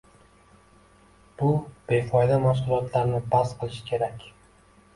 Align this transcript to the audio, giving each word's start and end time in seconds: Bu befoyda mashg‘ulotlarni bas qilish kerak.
Bu 1.41 1.49
befoyda 1.93 2.41
mashg‘ulotlarni 2.47 3.23
bas 3.37 3.55
qilish 3.63 3.87
kerak. 3.95 4.29